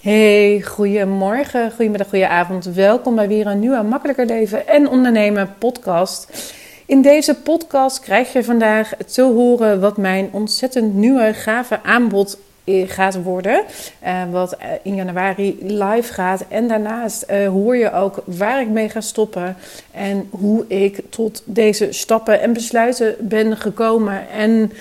[0.00, 2.64] Hey, goedemorgen, goedemiddag, goedenavond.
[2.64, 6.52] Welkom bij weer een nieuwe Makkelijker Leven en Ondernemen podcast.
[6.86, 12.38] In deze podcast krijg je vandaag te horen wat mijn ontzettend nieuwe, gave aanbod
[12.86, 13.64] gaat worden.
[14.04, 16.44] Uh, wat eh, in januari live gaat.
[16.48, 19.56] En daarnaast uh, hoor je ook waar ik mee ga stoppen.
[19.90, 24.28] En hoe ik tot deze stappen en besluiten ben gekomen.
[24.28, 24.72] En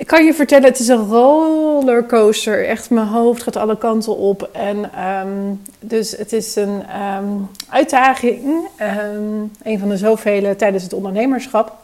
[0.00, 2.66] ik kan je vertellen, het is een rollercoaster.
[2.66, 4.48] Echt, mijn hoofd gaat alle kanten op.
[4.52, 6.82] En um, dus het is een
[7.16, 8.68] um, uitdaging.
[8.80, 11.76] Um, een van de zoveel tijdens het ondernemerschap.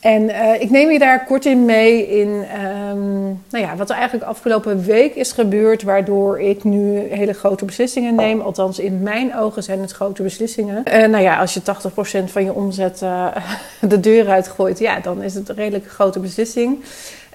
[0.00, 3.96] En uh, ik neem je daar kort in mee in um, nou ja, wat er
[3.96, 8.40] eigenlijk afgelopen week is gebeurd, waardoor ik nu hele grote beslissingen neem.
[8.40, 10.82] Althans, in mijn ogen zijn het grote beslissingen.
[10.88, 13.36] Uh, nou ja, als je 80% van je omzet uh,
[13.80, 16.84] de deur uitgooit, ja, dan is het een redelijk grote beslissing.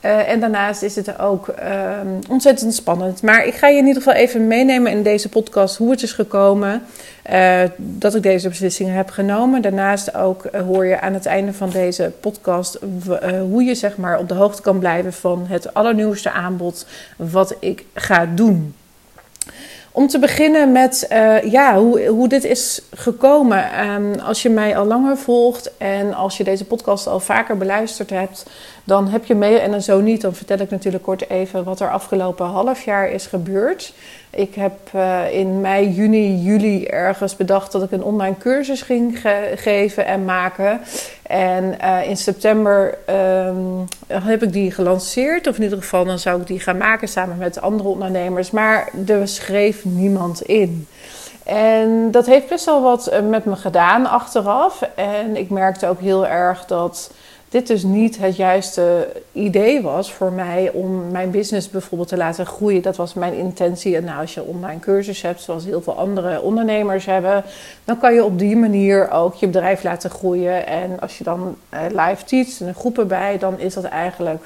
[0.05, 3.21] Uh, en daarnaast is het ook uh, ontzettend spannend.
[3.21, 6.13] Maar ik ga je in ieder geval even meenemen in deze podcast hoe het is
[6.13, 6.83] gekomen
[7.31, 9.61] uh, dat ik deze beslissingen heb genomen.
[9.61, 12.79] Daarnaast ook hoor je aan het einde van deze podcast
[13.49, 16.85] hoe je zeg maar op de hoogte kan blijven van het allernieuwste aanbod
[17.17, 18.73] wat ik ga doen.
[19.93, 23.89] Om te beginnen met uh, ja, hoe, hoe dit is gekomen.
[23.89, 28.09] Um, als je mij al langer volgt en als je deze podcast al vaker beluisterd
[28.09, 28.45] hebt,
[28.83, 29.59] dan heb je mee.
[29.59, 33.25] En zo niet, dan vertel ik natuurlijk kort even wat er afgelopen half jaar is
[33.25, 33.93] gebeurd.
[34.29, 39.21] Ik heb uh, in mei, juni, juli ergens bedacht dat ik een online cursus ging
[39.21, 40.81] ge geven en maken.
[41.31, 42.97] En uh, in september
[43.47, 45.47] um, heb ik die gelanceerd.
[45.47, 48.51] Of in ieder geval, dan zou ik die gaan maken samen met andere ondernemers.
[48.51, 50.87] Maar er schreef niemand in.
[51.43, 54.81] En dat heeft best wel wat eh, met me gedaan achteraf.
[54.95, 57.11] En ik merkte ook heel erg dat
[57.51, 62.45] dit dus niet het juiste idee was voor mij om mijn business bijvoorbeeld te laten
[62.45, 62.81] groeien.
[62.81, 63.95] Dat was mijn intentie.
[63.95, 67.43] En nou, als je online cursus hebt, zoals heel veel andere ondernemers hebben,
[67.85, 70.67] dan kan je op die manier ook je bedrijf laten groeien.
[70.67, 74.43] En als je dan uh, live teacht en een groep erbij, dan is dat eigenlijk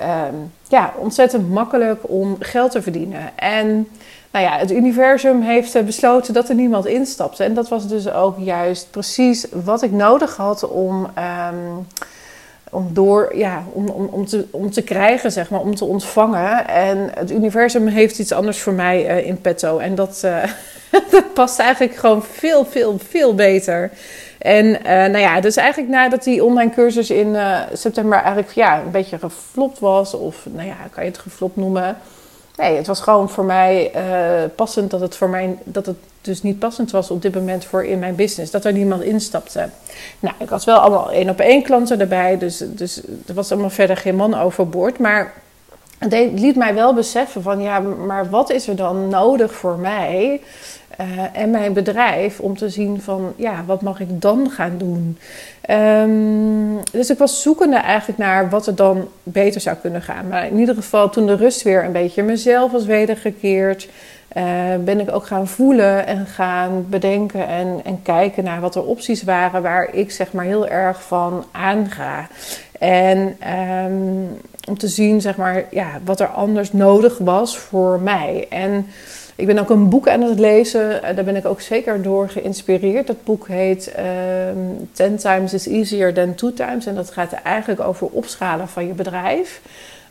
[0.00, 3.30] um, ja, ontzettend makkelijk om geld te verdienen.
[3.38, 3.88] En
[4.30, 7.44] nou ja, het universum heeft besloten dat er niemand instapte.
[7.44, 11.04] En dat was dus ook juist precies wat ik nodig had om.
[11.04, 11.86] Um,
[12.72, 16.68] om, door, ja, om, om, om, te, om te krijgen, zeg maar, om te ontvangen.
[16.68, 19.78] En het universum heeft iets anders voor mij uh, in petto.
[19.78, 20.44] En dat, uh,
[21.10, 23.90] dat past eigenlijk gewoon veel, veel, veel beter.
[24.38, 27.36] En uh, nou ja, dus eigenlijk nadat die online cursus in
[27.72, 31.96] september eigenlijk ja, een beetje geflopt was, of nou ja, kan je het geflopt noemen.
[32.56, 33.90] Nee, het was gewoon voor mij
[34.56, 37.84] passend dat het voor mij dat het dus niet passend was op dit moment voor
[37.84, 38.50] in mijn business.
[38.50, 39.68] Dat er niemand instapte.
[40.20, 42.38] Nou, ik had wel allemaal één op één klanten erbij.
[42.38, 44.98] Dus, dus er was allemaal verder geen man overboord.
[44.98, 45.32] Maar
[45.98, 50.40] het liet mij wel beseffen van ja, maar wat is er dan nodig voor mij
[51.00, 55.18] uh, en mijn bedrijf om te zien van ja, wat mag ik dan gaan doen?
[55.70, 60.28] Um, dus ik was zoekende eigenlijk naar wat er dan beter zou kunnen gaan.
[60.28, 63.88] Maar in ieder geval toen de rust weer een beetje mezelf was wedergekeerd.
[64.36, 64.44] Uh,
[64.84, 69.22] ben ik ook gaan voelen en gaan bedenken en, en kijken naar wat er opties
[69.22, 72.28] waren waar ik zeg maar heel erg van aanga.
[72.78, 73.36] En
[73.86, 78.46] um, om te zien zeg maar ja, wat er anders nodig was voor mij.
[78.50, 78.86] En
[79.36, 83.06] ik ben ook een boek aan het lezen, daar ben ik ook zeker door geïnspireerd.
[83.06, 86.86] Dat boek heet um, Ten Times is Easier Than Two Times.
[86.86, 89.60] En dat gaat eigenlijk over opschalen van je bedrijf.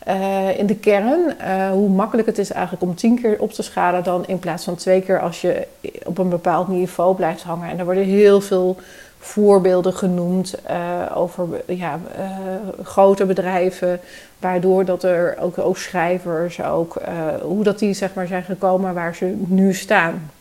[0.08, 3.64] Uh, in de kern, uh, hoe makkelijk het is eigenlijk om tien keer op te
[3.64, 5.68] schalen dan in plaats van twee keer als je
[6.06, 7.70] op een bepaald niveau blijft hangen.
[7.70, 8.78] En er worden heel veel
[9.22, 12.00] voorbeelden genoemd uh, over ja,
[12.84, 14.00] grote bedrijven,
[14.40, 17.02] waardoor dat er ook, ook schrijvers, ook,
[17.42, 20.32] hoe dat die zeg maar, zijn gekomen waar ze nu staan.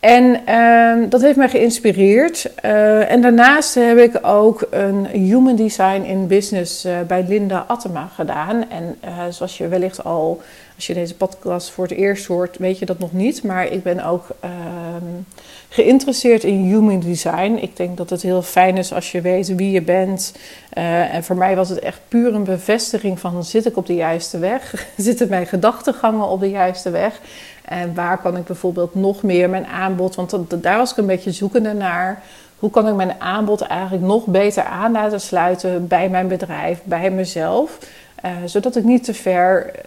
[0.00, 2.54] En uh, dat heeft mij geïnspireerd.
[2.54, 8.70] En daarnaast heb ik ook een Human Design in Business bij Linda Attema gedaan.
[8.70, 8.98] En
[9.30, 10.40] zoals je wellicht al,
[10.74, 13.42] als je deze podcast voor het eerst hoort, weet je dat nog niet.
[13.42, 15.04] Maar ik ben ook ehm,
[15.72, 17.58] geïnteresseerd in Human Design.
[17.60, 20.34] Ik denk dat het heel fijn is als je weet wie je bent.
[20.70, 24.38] en voor mij was het echt puur een bevestiging van zit ik op de juiste
[24.38, 24.86] weg?
[24.96, 27.20] Zitten mijn gedachtegangen op de juiste weg?
[27.64, 31.06] En waar kan ik bijvoorbeeld nog meer mijn aanbod, want dat, daar was ik een
[31.06, 32.22] beetje zoekende naar.
[32.58, 37.10] Hoe kan ik mijn aanbod eigenlijk nog beter aan laten sluiten bij mijn bedrijf, bij
[37.10, 37.78] mezelf?
[38.24, 39.80] Uh, zodat ik niet te ver eh,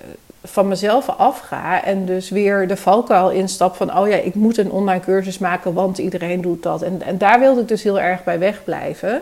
[0.44, 4.72] van mezelf afga en dus weer de valkuil instap van: oh ja, ik moet een
[4.72, 6.82] online cursus maken, want iedereen doet dat.
[6.82, 9.22] En, en daar wilde ik dus heel erg bij wegblijven.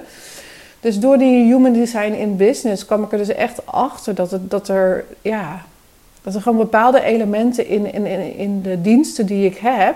[0.79, 4.49] Dus door die human design in business kwam ik er dus echt achter dat, het,
[4.51, 5.65] dat er ja,
[6.21, 9.95] dat er gewoon bepaalde elementen in, in, in de diensten die ik heb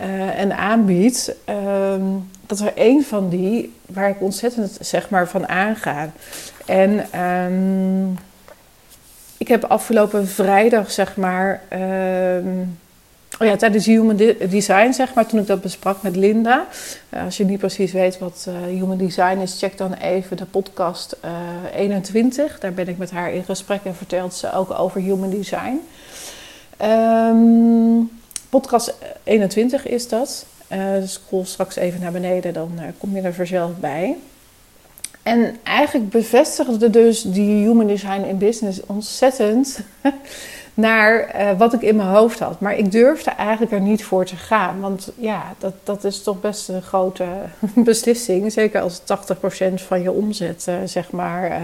[0.00, 2.02] uh, en aanbied, ehm,
[2.46, 6.10] dat er één van die waar ik ontzettend zeg maar van aanga.
[6.70, 8.18] En um,
[9.38, 11.62] ik heb afgelopen vrijdag zeg maar.
[11.72, 12.78] Um,
[13.38, 14.16] Oh ja, tijdens Human
[14.48, 16.66] Design, zeg maar, toen ik dat besprak met Linda.
[17.14, 20.44] Uh, als je niet precies weet wat uh, Human Design is, check dan even de
[20.44, 21.30] podcast uh,
[21.74, 22.58] eh, 21.
[22.58, 25.80] Daar ben ik met haar in gesprek en vertelt ze ook over Human Design.
[26.82, 28.10] Um,
[28.48, 28.94] podcast
[29.24, 30.46] 21 is dat.
[31.00, 34.16] dus scroll straks even naar beneden, dan kom je er vanzelf bij.
[35.22, 39.80] En eigenlijk bevestigde dus die Human Design in Business ontzettend
[40.74, 42.60] naar uh, wat ik in mijn hoofd had.
[42.60, 44.80] Maar ik durfde eigenlijk er niet voor te gaan.
[44.80, 47.26] Want ja, dat, dat is toch best een grote
[47.74, 48.52] beslissing.
[48.52, 49.04] Zeker als 80%
[49.74, 51.56] van je omzet, uh, zeg maar, uh,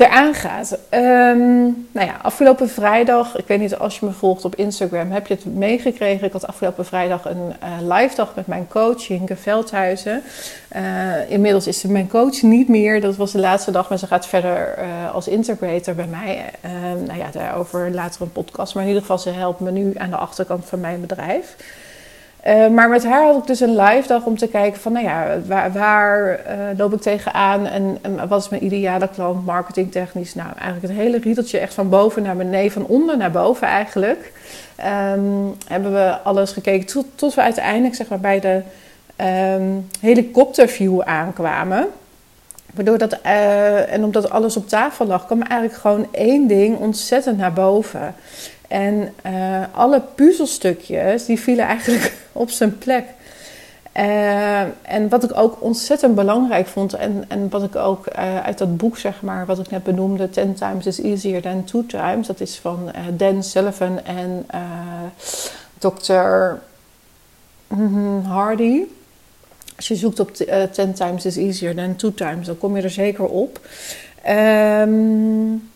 [0.00, 0.78] eraan gaat.
[0.90, 5.26] Um, nou ja, afgelopen vrijdag, ik weet niet als je me volgt op Instagram, heb
[5.26, 6.26] je het meegekregen.
[6.26, 10.22] Ik had afgelopen vrijdag een uh, live dag met mijn coach Hinke Veldhuizen.
[10.76, 13.00] Uh, inmiddels is ze mijn coach niet meer.
[13.00, 16.50] Dat was de laatste dag, maar ze gaat verder uh, als integrator bij mij.
[16.60, 18.74] Ehm, nou ja, daarover later een podcast.
[18.74, 21.56] Maar in ieder geval, ze helpt me nu aan de achterkant van mijn bedrijf.
[22.46, 25.04] Uh, maar met haar had ik dus een live dag om te kijken van, nou
[25.04, 30.34] ja, waar, waar uh, loop ik tegenaan en, en wat is mijn ideale klant, marketingtechnisch.
[30.34, 34.32] Nou, eigenlijk het hele riedeltje echt van boven naar beneden, van onder naar boven eigenlijk.
[35.14, 38.62] Um, hebben we alles gekeken tot, we uiteindelijk zeg maar bij de
[39.56, 41.86] um, helikopterview aankwamen.
[42.74, 47.38] Waardoor dat, uh, en omdat alles op tafel lag, kwam eigenlijk gewoon één ding ontzettend
[47.38, 48.14] naar boven.
[48.70, 53.04] En uh, alle puzzelstukjes die vielen eigenlijk op zijn plek.
[53.96, 58.58] Uh, en wat ik ook ontzettend belangrijk vond, en, en wat ik ook uh, uit
[58.58, 62.26] dat boek, zeg maar, wat ik net benoemde, 10 times is easier than two times,
[62.26, 64.46] dat is van Dan Sullivan en
[65.78, 66.58] Dr.
[67.66, 68.82] Mhm, Hardy.
[69.76, 70.32] Als je zoekt op
[70.72, 73.60] 10 times is easier than two times, dan kom je er zeker op.
[74.28, 75.69] Um,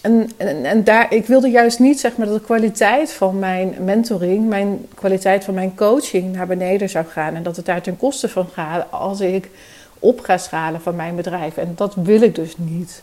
[0.00, 3.74] en, en, en, daar, ik wilde juist niet zeg maar, dat de kwaliteit van mijn
[3.80, 7.34] mentoring, mijn kwaliteit van mijn coaching naar beneden zou gaan.
[7.34, 9.50] En dat het daar ten koste van gaat als ik
[9.98, 11.56] op ga schalen van mijn bedrijf.
[11.56, 13.02] En dat wil ik dus niet.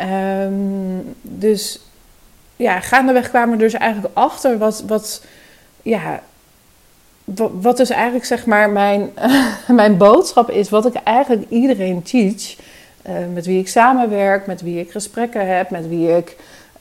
[0.00, 1.80] Um, dus
[2.56, 5.24] ja, gaandeweg kwamen we dus eigenlijk achter wat, wat,
[5.82, 6.22] ja,
[7.24, 9.10] wat, wat dus eigenlijk zeg maar mijn,
[9.68, 12.56] mijn boodschap is, wat ik eigenlijk iedereen teach.
[13.08, 16.36] Uh, met wie ik samenwerk, met wie ik gesprekken heb, met wie ik.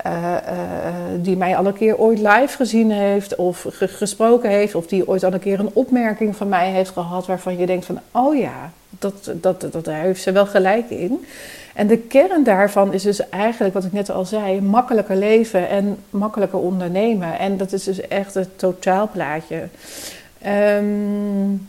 [0.08, 4.88] Uh, uh, die mij al een keer ooit live gezien heeft of gesproken heeft, of
[4.88, 8.00] die ooit al een keer een opmerking van mij heeft gehad waarvan je denkt van,
[8.12, 11.26] oh ja, dat, dat, dat, daar heeft ze wel gelijk in.
[11.74, 15.98] En de kern daarvan is dus eigenlijk, wat ik net al zei, makkelijker leven en
[16.10, 17.40] makkelijker ondernemen.
[17.40, 19.68] En dat is dus echt het totaalplaatje.
[20.78, 21.68] Um,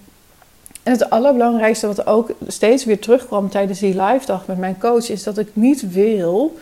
[0.85, 5.11] en het allerbelangrijkste wat ook steeds weer terugkwam tijdens die live dag met mijn coach,
[5.11, 6.57] is dat ik niet wil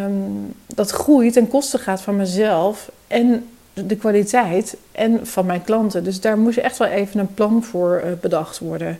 [0.00, 6.04] um, dat groei ten koste gaat van mezelf en de kwaliteit en van mijn klanten.
[6.04, 8.98] Dus daar moest echt wel even een plan voor uh, bedacht worden.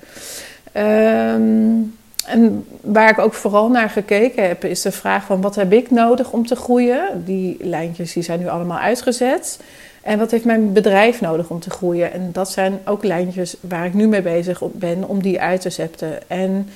[0.76, 1.96] Um,
[2.26, 5.90] en waar ik ook vooral naar gekeken heb, is de vraag van wat heb ik
[5.90, 7.25] nodig om te groeien?
[7.25, 9.59] Die lijntjes die zijn nu allemaal uitgezet.
[10.06, 12.12] En wat heeft mijn bedrijf nodig om te groeien?
[12.12, 15.70] En dat zijn ook lijntjes waar ik nu mee bezig ben om die uit te
[15.70, 16.28] zetten.
[16.28, 16.68] En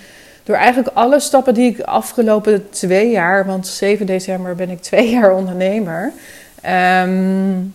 [0.43, 5.11] door eigenlijk alle stappen die ik afgelopen twee jaar, want 7 december ben ik twee
[5.17, 6.13] jaar ondernemer,
[7.03, 7.75] um,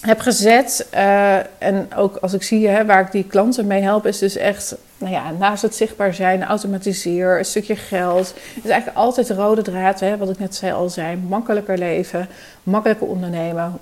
[0.00, 0.86] heb gezet.
[0.94, 4.36] Uh, en ook als ik zie hè, waar ik die klanten mee help, is dus
[4.36, 8.34] echt, nou ja, naast het zichtbaar zijn, automatiseer, een stukje geld.
[8.54, 11.16] Het is eigenlijk altijd de rode draad, hè, wat ik net zei, al zei.
[11.16, 12.28] Makkelijker leven,
[12.62, 13.78] makkelijker ondernemen,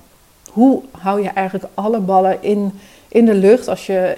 [0.54, 4.16] hoe hou je eigenlijk alle ballen in, in de lucht als je,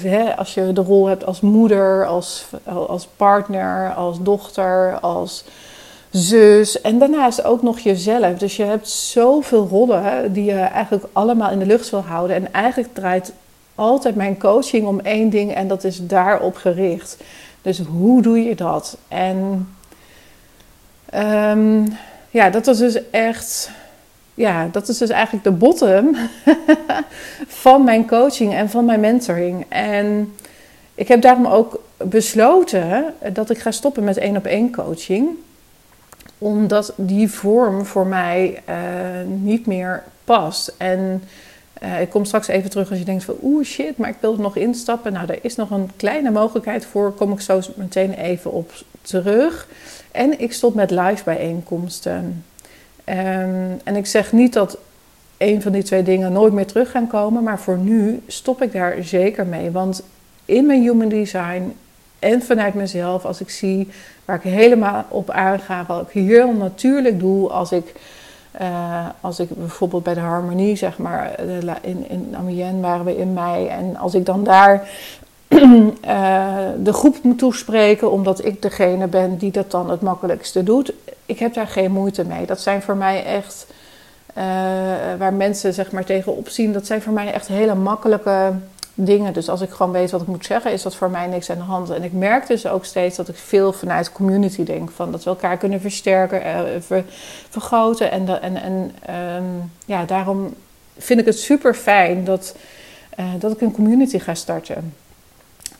[0.00, 5.44] hè, als je de rol hebt als moeder, als, als partner, als dochter, als
[6.10, 8.38] zus en daarnaast ook nog jezelf.
[8.38, 12.36] Dus je hebt zoveel rollen die je eigenlijk allemaal in de lucht wil houden.
[12.36, 13.32] En eigenlijk draait
[13.74, 17.16] altijd mijn coaching om één ding en dat is daarop gericht.
[17.62, 18.96] Dus hoe doe je dat?
[19.08, 19.68] En
[21.14, 21.96] um,
[22.30, 23.70] ja, dat was dus echt
[24.38, 26.16] ja, dat is dus eigenlijk de bottom
[27.64, 29.66] van mijn coaching en van mijn mentoring.
[29.68, 30.34] En
[30.94, 35.28] ik heb daarom ook besloten dat ik ga stoppen met één op één coaching.
[36.38, 38.74] Omdat die vorm voor mij uh,
[39.26, 40.74] niet meer past.
[40.76, 41.22] En
[41.82, 44.32] uh, ik kom straks even terug als je denkt van oeh shit, maar ik wil
[44.32, 45.12] er nog instappen.
[45.12, 49.68] Nou, er is nog een kleine mogelijkheid voor, kom ik zo meteen even op terug.
[50.12, 52.44] En ik stop met live bijeenkomsten.
[53.08, 54.78] Ehm, en ik zeg niet dat
[55.36, 58.72] een van die twee dingen nooit meer terug gaan komen, maar voor nu stop ik
[58.72, 59.70] daar zeker mee.
[59.70, 60.02] Want
[60.44, 61.76] in mijn human design
[62.18, 63.88] en vanuit mezelf, als ik zie
[64.24, 67.94] waar ik helemaal op aanga, wat ik heel natuurlijk doe als ik.
[68.60, 71.40] Uh, als ik bijvoorbeeld bij de harmonie, zeg maar,
[71.80, 73.66] in, in Amiens waren we in mei.
[73.66, 74.88] En als ik dan daar
[76.88, 80.92] de groep moet toespreken, omdat ik degene ben die dat dan het makkelijkste doet.
[81.26, 82.46] Ik heb daar geen moeite mee.
[82.46, 83.66] Dat zijn voor mij echt,
[84.30, 84.44] uh,
[85.18, 88.52] waar mensen zeg maar tegenop zien, dat zijn voor mij echt hele makkelijke
[88.94, 89.32] dingen.
[89.32, 91.56] Dus als ik gewoon weet wat ik moet zeggen, is dat voor mij niks aan
[91.56, 91.90] de hand.
[91.90, 94.90] En ik merk dus ook steeds dat ik veel vanuit community denk.
[94.90, 97.04] Van dat we elkaar kunnen versterken, uh, ver,
[97.48, 98.10] vergroten.
[98.10, 100.54] En, en, um, ja, daarom
[100.98, 102.56] vind ik het super fijn dat,
[103.38, 104.94] dat ik een community ga starten.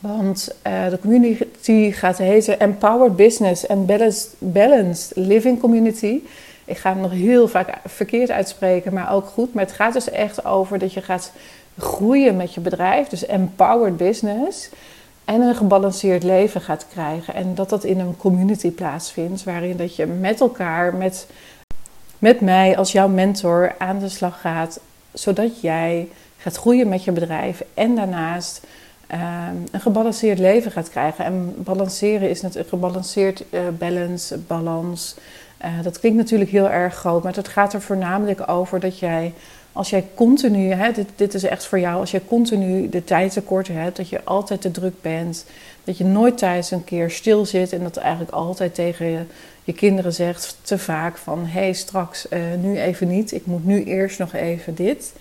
[0.00, 6.20] Want uh, de community gaat heten Empowered Business and Balanced, Balanced Living Community.
[6.64, 9.54] Ik ga hem nog heel vaak verkeerd uitspreken, maar ook goed.
[9.54, 11.32] Maar het gaat dus echt over dat je gaat
[11.78, 13.08] groeien met je bedrijf.
[13.08, 14.70] Dus empowered business.
[15.24, 17.34] En een gebalanceerd leven gaat krijgen.
[17.34, 19.44] En dat dat in een community plaatsvindt.
[19.44, 21.26] Waarin dat je met elkaar, met,
[22.18, 24.80] met mij als jouw mentor aan de slag gaat.
[25.12, 27.62] Zodat jij gaat groeien met je bedrijf.
[27.74, 28.66] En daarnaast
[29.70, 31.24] een gebalanceerd leven gaat krijgen.
[31.24, 35.16] En balanceren is een gebalanceerd uh, balance, balans.
[35.64, 39.32] Uh, dat klinkt natuurlijk heel erg groot, maar het gaat er voornamelijk over dat jij,
[39.72, 43.32] als jij continu, hè, dit, dit is echt voor jou, als jij continu de tijd
[43.32, 45.44] tekort hebt, dat je altijd te druk bent,
[45.84, 49.20] dat je nooit thuis een keer stil zit en dat eigenlijk altijd tegen je,
[49.64, 53.64] je kinderen zegt te vaak van hé hey, straks uh, nu even niet, ik moet
[53.64, 55.12] nu eerst nog even dit.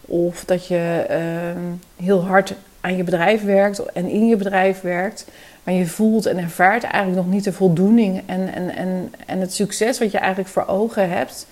[0.00, 2.54] Of dat je uh, heel hard
[2.86, 5.26] aan je bedrijf werkt en in je bedrijf werkt,
[5.62, 9.54] maar je voelt en ervaart eigenlijk nog niet de voldoening en, en, en, en het
[9.54, 11.46] succes wat je eigenlijk voor ogen hebt.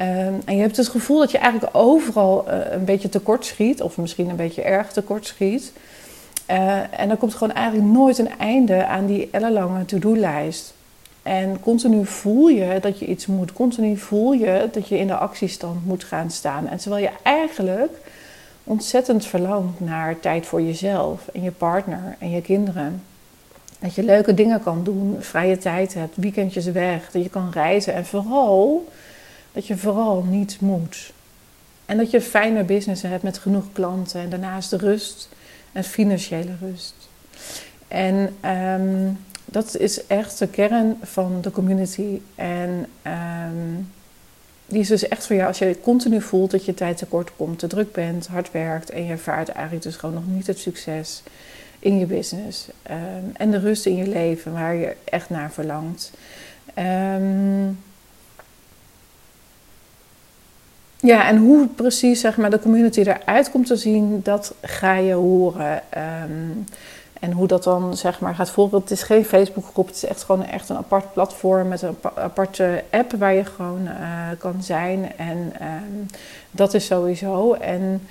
[0.00, 3.82] Um, en je hebt het gevoel dat je eigenlijk overal uh, een beetje tekort schiet,
[3.82, 5.72] of misschien een beetje erg tekort schiet.
[6.50, 10.74] Uh, en dan komt gewoon eigenlijk nooit een einde aan die ellenlange to-do-lijst.
[11.22, 13.52] En continu voel je dat je iets moet.
[13.52, 16.68] Continu voel je dat je in de actiestand moet gaan staan.
[16.68, 17.92] En terwijl je eigenlijk
[18.66, 23.02] ontzettend verlangt naar tijd voor jezelf en je partner en je kinderen.
[23.78, 27.94] Dat je leuke dingen kan doen, vrije tijd hebt, weekendjes weg, dat je kan reizen
[27.94, 28.88] en vooral
[29.52, 31.12] dat je vooral niet moet.
[31.86, 35.28] En dat je fijne business hebt met genoeg klanten en daarnaast de rust
[35.72, 36.94] en financiële rust.
[37.88, 38.36] En
[38.80, 42.20] um, dat is echt de kern van de community.
[42.34, 43.92] En um,
[44.66, 47.58] die is dus echt voor jou als je continu voelt dat je tijd tekort komt,
[47.58, 51.22] te druk bent, hard werkt en je ervaart eigenlijk dus gewoon nog niet het succes
[51.78, 52.68] in je business.
[52.90, 56.12] Um, en de rust in je leven waar je echt naar verlangt.
[56.78, 57.78] Um,
[61.00, 65.12] ja, en hoe precies zeg maar, de community eruit komt te zien, dat ga je
[65.12, 65.82] horen.
[66.24, 66.64] Um,
[67.20, 68.78] en hoe dat dan zeg maar gaat volgen.
[68.78, 72.82] Het is geen Facebookgroep, het is echt gewoon echt een apart platform met een aparte
[72.90, 73.92] app waar je gewoon uh,
[74.38, 75.12] kan zijn.
[75.16, 76.06] En um,
[76.50, 77.52] dat is sowieso.
[77.52, 78.02] En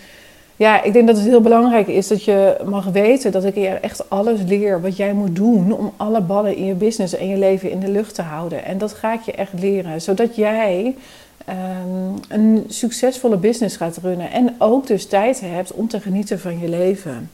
[0.55, 3.67] ja, ik denk dat het heel belangrijk is dat je mag weten dat ik je
[3.67, 7.37] echt alles leer wat jij moet doen om alle ballen in je business en je
[7.37, 8.65] leven in de lucht te houden.
[8.65, 10.95] En dat ga ik je echt leren, zodat jij
[11.49, 16.59] um, een succesvolle business gaat runnen en ook dus tijd hebt om te genieten van
[16.59, 17.29] je leven.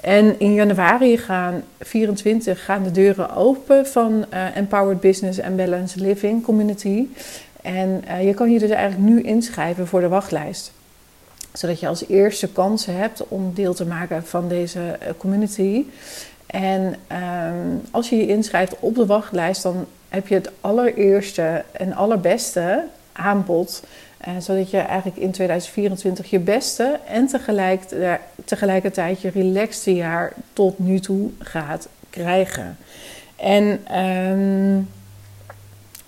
[0.00, 6.00] En in januari gaan 24 gaan de deuren open van uh, Empowered Business and Balanced
[6.00, 7.06] Living Community.
[7.62, 10.72] En uh, je kan je dus eigenlijk nu inschrijven voor de wachtlijst.
[11.52, 15.84] Zodat je als eerste kansen hebt om deel te maken van deze uh, community.
[16.46, 16.94] En
[17.52, 22.84] um, als je je inschrijft op de wachtlijst, dan heb je het allereerste en allerbeste
[23.12, 23.82] aanbod
[24.26, 27.30] uh, zodat je eigenlijk in 2024 je beste en
[27.92, 32.76] uh, tegelijkertijd je relaxte jaar tot nu toe gaat krijgen.
[33.36, 34.88] En um,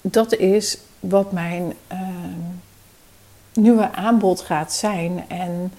[0.00, 1.98] dat is wat mijn uh,
[3.52, 5.24] nieuwe aanbod gaat zijn.
[5.28, 5.72] En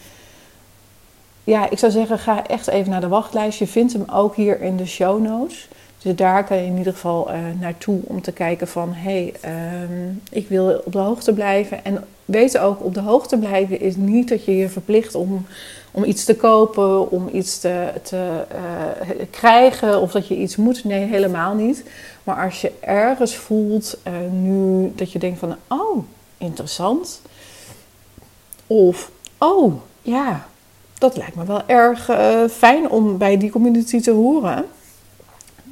[1.44, 3.60] ja, ik zou zeggen, ga echt even naar de wachtlijst.
[3.60, 5.68] Je vindt hem ook hier in de show notes.
[6.01, 8.93] Dus daar kan je in ieder geval uh, naartoe om te kijken van...
[8.93, 11.86] hé, hey, um, ik wil op de hoogte blijven.
[11.86, 15.46] En weet ook, op de hoogte blijven is niet dat je je verplicht om,
[15.91, 17.12] om iets te kopen...
[17.12, 20.84] om iets te, te uh, krijgen of dat je iets moet.
[20.84, 21.84] Nee, helemaal niet.
[22.24, 25.55] Maar als je ergens voelt uh, nu dat je denkt van...
[25.67, 26.03] oh,
[26.38, 27.22] interessant.
[28.67, 30.46] Of, oh, ja,
[30.98, 32.10] dat lijkt me wel erg
[32.51, 34.65] fijn om bij die community te horen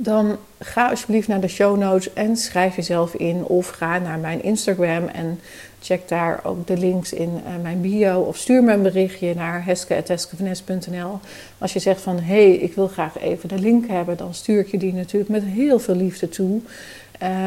[0.02, 3.44] dan ga alsjeblieft naar de show notes en schrijf jezelf in.
[3.44, 5.40] Of ga naar mijn Instagram en
[5.82, 9.66] Check daar ook de links in uh, mijn bio of stuur me een berichtje naar
[9.66, 11.20] heske.heskevanes.nl.
[11.58, 14.60] Als je zegt van hé, hey, ik wil graag even de link hebben, dan stuur
[14.60, 16.62] ik je die natuurlijk met heel veel liefde toe.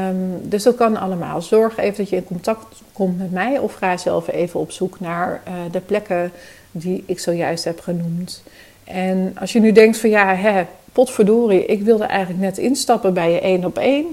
[0.09, 1.43] Um, dus dat kan allemaal.
[1.43, 5.01] Zorg even dat je in contact komt met mij of ga zelf even op zoek
[5.01, 6.33] naar uh, de plekken
[6.71, 8.43] die ik zojuist heb genoemd.
[8.85, 13.33] En als je nu denkt van ja, hè, potverdorie, ik wilde eigenlijk net instappen bij
[13.33, 14.07] je één op één.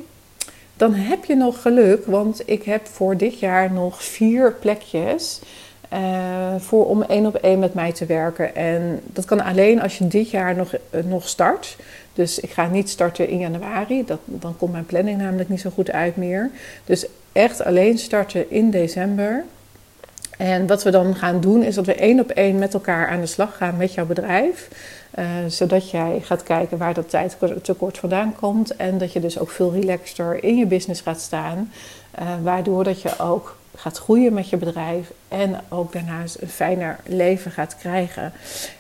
[0.78, 5.40] Dan heb je nog geluk, want ik heb voor dit jaar nog vier plekjes
[5.94, 6.00] uh,
[6.58, 8.56] voor om één op één met mij te werken.
[8.56, 11.78] En dat kan alleen als je dit jaar nog, uh, nog start.
[12.14, 15.70] Dus ik ga niet starten in januari, dat, dan komt mijn planning namelijk niet zo
[15.70, 16.50] goed uit meer.
[16.86, 19.44] Dus echt alleen starten in december.
[20.40, 23.20] En wat we dan gaan doen is dat we één op één met elkaar aan
[23.20, 24.68] de slag gaan met jouw bedrijf.
[25.20, 28.76] Uh, zodat jij gaat kijken waar dat tijdtekort vandaan komt.
[28.76, 31.72] En dat je dus ook veel relaxter in je business gaat staan.
[32.20, 37.00] Uh, waardoor dat je ook gaat groeien met je bedrijf en ook daarnaast een fijner
[37.06, 38.34] leven gaat krijgen.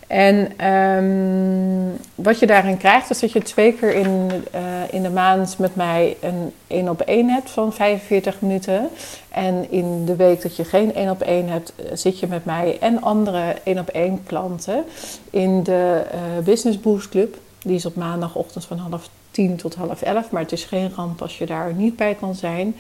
[0.10, 4.62] En um, wat je daarin krijgt, is dat je twee keer in, uh,
[4.92, 8.89] in de maand met mij een één op één hebt van 45 minuten.
[9.30, 12.46] En in de week dat je geen één op één hebt, eh, zit je met
[12.46, 14.84] mij en andere één op één klanten
[15.30, 17.38] in de uh, Business Boost Club.
[17.62, 20.32] Die is op maandagochtend van half tien tot half elf.
[20.32, 22.75] Maar het is geen ramp als je daar niet bij kan zijn.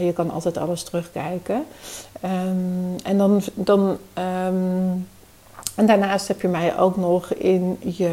[0.00, 1.64] Je kan altijd alles terugkijken.
[2.24, 3.42] Um, en dan.
[3.54, 3.98] dan
[4.46, 5.06] um,
[5.78, 8.10] en daarnaast heb je mij ook nog in je,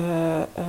[0.58, 0.64] uh,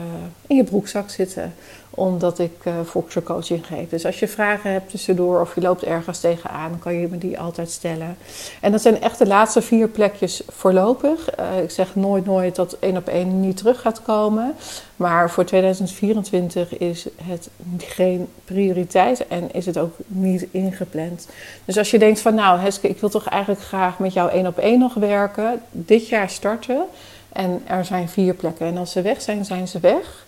[0.46, 1.54] in je broekzak zitten
[1.96, 3.88] omdat ik uh, Foxer coaching geef.
[3.88, 7.38] Dus als je vragen hebt tussendoor of je loopt ergens tegenaan, kan je me die
[7.38, 8.16] altijd stellen.
[8.60, 11.38] En dat zijn echt de laatste vier plekjes voorlopig.
[11.40, 14.54] Uh, ik zeg nooit nooit dat één op één niet terug gaat komen.
[14.96, 17.48] Maar voor 2024 is het
[17.78, 21.28] geen prioriteit en is het ook niet ingepland.
[21.64, 24.46] Dus als je denkt van nou Heske, ik wil toch eigenlijk graag met jou één
[24.46, 25.62] op één nog werken.
[25.70, 26.84] Dit jaar starten.
[27.32, 28.66] En er zijn vier plekken.
[28.66, 30.25] En als ze weg zijn, zijn ze weg.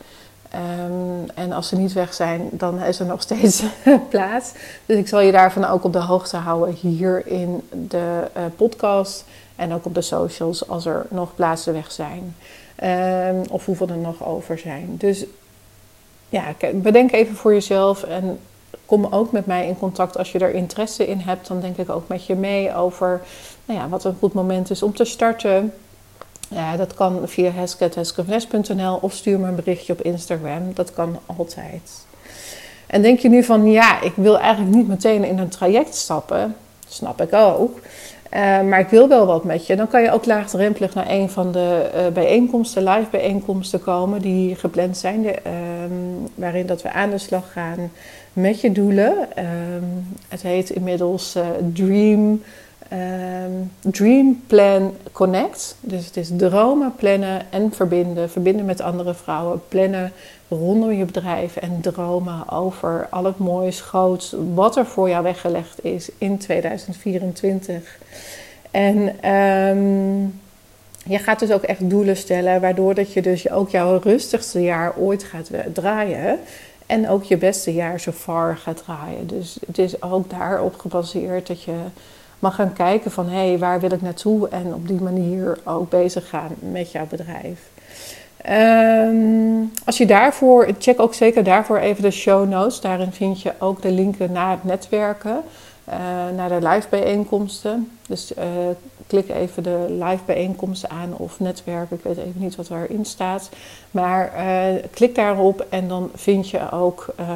[0.55, 3.63] Um, en als ze niet weg zijn, dan is er nog steeds
[4.11, 4.53] plaats.
[4.87, 9.25] Dus ik zal je daarvan ook op de hoogte houden hier in de uh, podcast
[9.57, 12.37] en ook op de socials als er nog plaatsen weg zijn.
[12.85, 14.95] Um, of hoeveel er nog over zijn.
[14.99, 15.25] Dus
[16.29, 18.39] ja, bedenk even voor jezelf en
[18.87, 21.49] kom ook met mij in contact als je er interesse in hebt.
[21.49, 23.21] Dan denk ik ook met je mee over
[23.65, 25.73] nou ja, wat een goed moment is om te starten.
[26.49, 30.75] Ja, dat kan via hesket.heskevanes.nl of stuur me een berichtje op Instagram.
[30.75, 32.07] Dat kan altijd.
[32.87, 36.57] En denk je nu van, ja, ik wil eigenlijk niet meteen in een traject stappen.
[36.89, 37.81] Snap ik ook.
[38.35, 39.77] Uh, maar ik wil wel wat met je.
[39.77, 44.55] Dan kan je ook laagdrempelig naar een van de uh, bijeenkomsten, live bijeenkomsten komen die
[44.55, 45.23] gepland zijn.
[45.23, 45.53] De, uh,
[46.35, 47.91] waarin dat we aan de slag gaan
[48.33, 49.37] met je doelen.
[49.37, 49.85] Ehm,
[50.29, 52.43] het heet inmiddels eh, Dream
[52.93, 55.77] Um, Dream Plan Connect.
[55.81, 58.31] Dus het is dromen, plannen en verbinden.
[58.31, 59.62] Verbinden met andere vrouwen.
[59.69, 60.12] Plannen
[60.49, 65.85] rondom je bedrijf en dromen over al het moois, groots, wat er voor jou weggelegd
[65.85, 67.99] is in 2024.
[68.71, 70.41] En um,
[71.05, 74.97] je gaat dus ook echt doelen stellen, waardoor dat je dus ook jouw rustigste jaar
[74.97, 76.38] ooit gaat draaien.
[76.87, 79.27] En ook je beste jaar zo far gaat draaien.
[79.27, 81.77] Dus het is ook daarop gebaseerd dat je
[82.38, 84.48] mag gaan kijken van hé, hey, waar wil ik naartoe?
[84.48, 87.61] En op die manier ook bezig gaan met jouw bedrijf.
[88.51, 92.81] Um, als je daarvoor, check ook zeker daarvoor even de show notes.
[92.81, 95.42] Daarin vind je ook de linken naar het netwerken,
[95.88, 95.94] uh,
[96.37, 97.90] naar de live bijeenkomsten.
[98.07, 98.44] Dus uh,
[99.09, 101.97] klik even de live bijeenkomsten aan of netwerken.
[101.97, 103.49] Ik weet even niet wat erin staat.
[103.90, 107.27] Maar uh, klik daarop en dan vind je ook uh,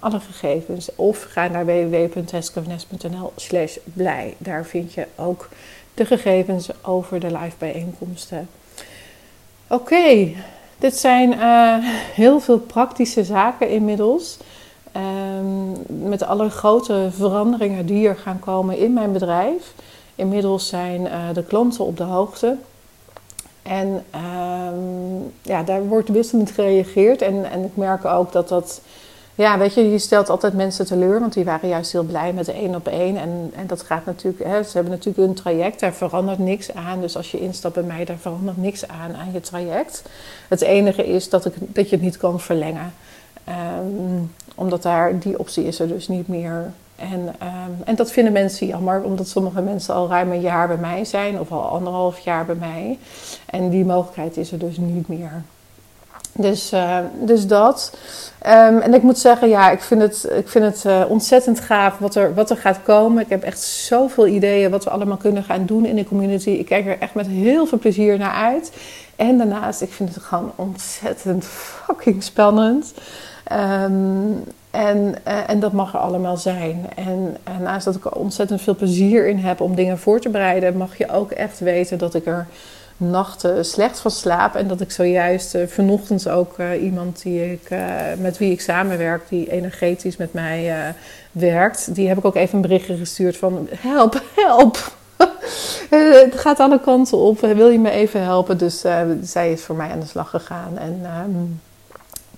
[0.00, 0.88] alle gegevens.
[0.94, 4.34] Of ga naar www.heskevanes.nl slash blij.
[4.38, 5.48] Daar vind je ook
[5.94, 8.48] de gegevens over de live bijeenkomsten.
[9.66, 10.28] Oké,
[10.78, 11.74] dit zijn uh,
[12.14, 14.38] heel veel praktische zaken inmiddels.
[14.96, 15.72] Um,
[16.08, 19.74] met alle grote veranderingen die er gaan komen in mijn bedrijf.
[20.18, 22.56] Inmiddels zijn uh, de klanten op de hoogte.
[23.62, 24.04] En
[24.66, 27.22] um, ja, daar wordt wisselend gereageerd.
[27.22, 28.80] En, en ik merk ook dat dat.
[29.34, 32.46] Ja, weet je, je stelt altijd mensen teleur, want die waren juist heel blij met
[32.46, 33.16] de één op één.
[33.16, 37.00] En, en dat gaat natuurlijk, hè, ze hebben natuurlijk een traject, daar verandert niks aan.
[37.00, 40.02] Dus als je instapt bij mij, daar verandert niks aan aan je traject.
[40.48, 42.92] Het enige is dat, ik, dat je het niet kan verlengen.
[43.48, 46.72] Um, omdat daar, die optie is er dus niet meer.
[46.98, 50.76] En, um, en dat vinden mensen jammer, omdat sommige mensen al ruim een jaar bij
[50.76, 52.98] mij zijn of al anderhalf jaar bij mij.
[53.46, 55.42] En die mogelijkheid is er dus niet meer.
[56.32, 57.98] Dus, uh, dus dat.
[58.46, 61.98] Um, en ik moet zeggen, ja, ik vind het, ik vind het uh, ontzettend gaaf
[61.98, 63.22] wat er, wat er gaat komen.
[63.22, 66.50] Ik heb echt zoveel ideeën wat we allemaal kunnen gaan doen in de community.
[66.50, 68.72] Ik kijk er echt met heel veel plezier naar uit.
[69.16, 72.92] En daarnaast, ik vind het gewoon ontzettend fucking spannend.
[73.52, 74.44] Um,
[74.88, 76.86] en, uh, en dat mag er allemaal zijn.
[76.96, 80.28] En, en naast dat ik er ontzettend veel plezier in heb om dingen voor te
[80.28, 82.46] bereiden, mag je ook echt weten dat ik er
[82.96, 84.54] nachten slecht van slaap.
[84.54, 87.70] En dat ik zojuist uh, vanochtend ook uh, iemand die ik,
[88.18, 90.94] met wie ik samenwerk, die energetisch met mij
[91.32, 94.96] werkt, die heb ik ook even een berichtje gestuurd van help, help.
[96.24, 97.40] het gaat alle kanten op.
[97.40, 98.58] Wil je me even helpen?
[98.58, 98.84] Dus
[99.22, 100.78] zij is voor mij aan de slag gegaan.
[100.78, 101.60] En um,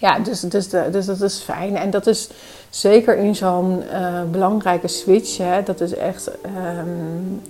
[0.00, 1.76] ja, dus, dus, dus dat is fijn.
[1.76, 2.30] En dat is
[2.70, 3.82] zeker in zo'n
[4.30, 5.38] belangrijke switch.
[5.38, 6.30] Hè, dat is echt.
[6.78, 7.42] Um,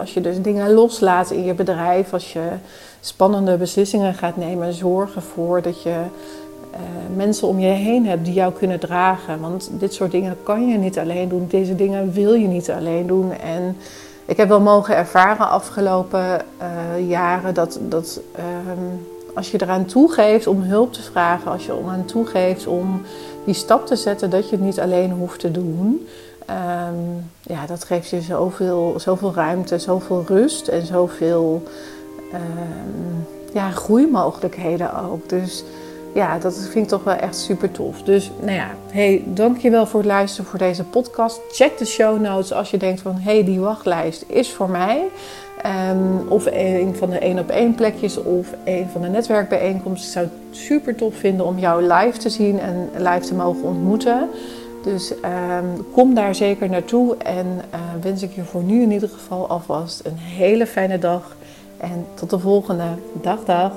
[0.00, 2.48] als je dus dingen loslaat in je bedrijf, als je
[3.00, 5.90] spannende beslissingen gaat nemen, zorg ervoor dat je
[6.72, 9.40] uh, mensen om je heen hebt die jou kunnen dragen.
[9.40, 11.46] Want dit soort dingen kan je niet alleen doen.
[11.48, 13.32] Deze dingen wil je niet alleen doen.
[13.32, 13.76] En
[14.24, 16.42] ik heb wel mogen ervaren afgelopen
[17.06, 19.06] jaren dat, dat um,
[19.40, 23.02] als je eraan toegeeft om hulp te vragen, als je eraan toegeeft om
[23.44, 26.06] die stap te zetten, dat je het niet alleen hoeft te doen.
[26.50, 31.62] Um, ja, dat geeft je zoveel, zoveel ruimte, zoveel rust en zoveel
[32.32, 35.28] um, ja, groeimogelijkheden ook.
[35.28, 35.64] Dus
[36.14, 38.02] ja, dat vind ik toch wel echt super tof.
[38.02, 41.40] Dus nou ja, hey, dankjewel voor het luisteren voor deze podcast.
[41.52, 45.02] Check de show notes als je denkt van hé, hey, die wachtlijst is voor mij.
[45.66, 50.06] Um, of een van de één op één plekjes of een van de netwerkbijeenkomsten.
[50.06, 53.62] Ik zou het super tof vinden om jou live te zien en live te mogen
[53.62, 54.28] ontmoeten.
[54.82, 59.08] Dus um, kom daar zeker naartoe en uh, wens ik je voor nu in ieder
[59.08, 61.36] geval alvast een hele fijne dag.
[61.76, 62.84] En tot de volgende.
[63.22, 63.72] Dag, dag.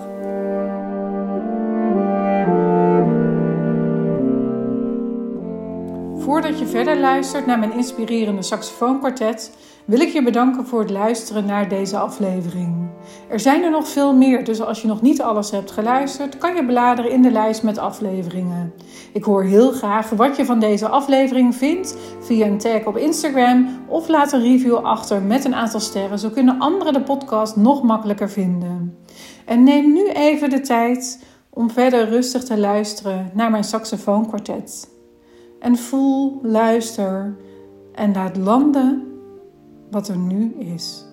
[6.17, 9.51] Voordat je verder luistert naar mijn inspirerende saxofoonkwartet,
[9.85, 12.89] wil ik je bedanken voor het luisteren naar deze aflevering.
[13.29, 16.55] Er zijn er nog veel meer, dus als je nog niet alles hebt geluisterd, kan
[16.55, 18.73] je bladeren in de lijst met afleveringen.
[19.13, 23.67] Ik hoor heel graag wat je van deze aflevering vindt via een tag op Instagram
[23.87, 27.83] of laat een review achter met een aantal sterren, zo kunnen anderen de podcast nog
[27.83, 28.97] makkelijker vinden.
[29.45, 34.89] En neem nu even de tijd om verder rustig te luisteren naar mijn saxofoonkwartet.
[35.59, 37.35] En voel, luister
[37.93, 39.12] en laat landen
[39.93, 41.05] wat er nu is.